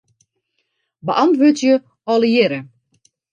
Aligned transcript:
Beäntwurdzje 1.09 1.75
allegearre. 2.15 2.59